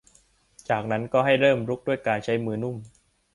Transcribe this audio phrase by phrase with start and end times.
[0.69, 2.75] จากนั้นก็ให้เริ่มรุกด้วยการใช้มือนุ่ม